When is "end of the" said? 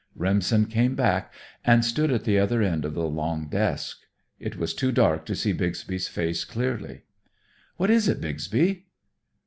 2.63-3.05